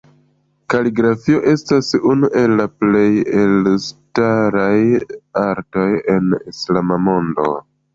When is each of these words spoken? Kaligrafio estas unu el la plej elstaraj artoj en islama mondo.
Kaligrafio 0.73 1.41
estas 1.51 1.91
unu 2.13 2.31
el 2.41 2.57
la 2.63 2.67
plej 2.79 3.05
elstaraj 3.45 4.75
artoj 5.47 5.89
en 6.19 6.39
islama 6.57 7.05
mondo. 7.11 7.53